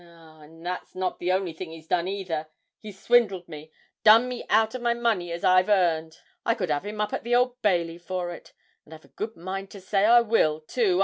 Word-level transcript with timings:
Ah! 0.03 0.41
and 0.41 0.65
that's 0.65 0.95
not 0.95 1.19
the 1.19 1.31
only 1.31 1.53
thing 1.53 1.69
he's 1.69 1.85
done 1.85 2.07
either 2.07 2.47
he's 2.79 2.99
swindled 2.99 3.47
me, 3.47 3.71
done 4.03 4.27
me 4.27 4.43
out 4.49 4.73
o' 4.73 4.79
my 4.79 4.95
money 4.95 5.31
as 5.31 5.43
I've 5.43 5.69
earned. 5.69 6.17
I 6.43 6.55
could 6.55 6.71
'ave 6.71 6.89
him 6.89 6.99
up 6.99 7.13
at 7.13 7.23
the 7.23 7.35
Old 7.35 7.61
Bailey 7.61 7.99
for 7.99 8.31
it 8.31 8.51
and 8.83 8.95
I've 8.95 9.05
a 9.05 9.09
good 9.09 9.37
mind 9.37 9.69
to 9.69 9.79
say 9.79 10.05
I 10.05 10.21
will, 10.21 10.59
too. 10.61 10.99